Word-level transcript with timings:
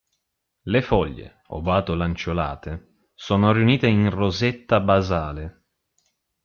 Le 0.63 0.81
foglie, 0.81 1.43
ovato-lanceolate, 1.49 3.09
sono 3.13 3.51
riunite 3.53 3.85
in 3.85 4.09
rosetta 4.09 4.79
basale. 4.79 5.65